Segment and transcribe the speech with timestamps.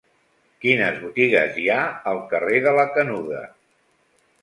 [0.63, 1.77] Quines botigues hi ha
[2.15, 3.47] al carrer de la Canuda?